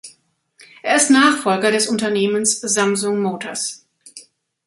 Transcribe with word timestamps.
Er 0.81 0.95
ist 0.95 1.11
Nachfolger 1.11 1.69
des 1.71 1.85
Unternehmens 1.87 2.59
Samsung 2.59 3.21
Motors. 3.21 3.85